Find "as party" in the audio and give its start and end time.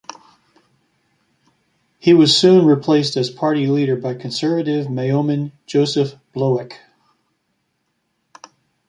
3.17-3.67